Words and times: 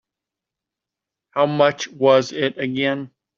How 1.29 1.45
much 1.45 1.87
was 1.89 2.31
it 2.31 2.57
again? 2.57 3.11